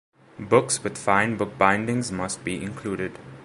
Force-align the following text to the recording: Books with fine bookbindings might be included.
Books 0.39 0.83
with 0.83 0.97
fine 0.97 1.37
bookbindings 1.37 2.11
might 2.11 2.39
be 2.43 2.59
included. 2.63 3.19